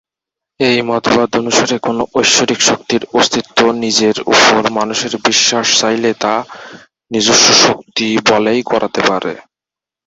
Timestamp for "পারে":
9.09-9.33